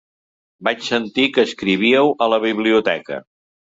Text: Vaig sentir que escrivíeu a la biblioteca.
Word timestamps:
Vaig 0.67 0.81
sentir 0.87 1.27
que 1.37 1.45
escrivíeu 1.51 2.13
a 2.27 2.33
la 2.35 2.43
biblioteca. 2.51 3.27